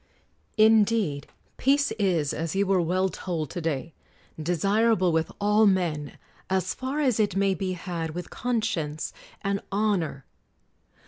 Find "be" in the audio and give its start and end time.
7.53-7.73